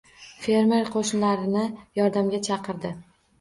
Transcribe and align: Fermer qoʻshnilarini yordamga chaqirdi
Fermer 0.45 0.89
qoʻshnilarini 0.95 1.67
yordamga 2.01 2.41
chaqirdi 2.49 2.93